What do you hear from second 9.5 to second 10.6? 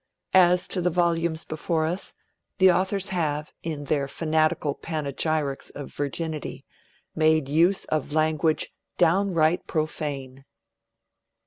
profane.'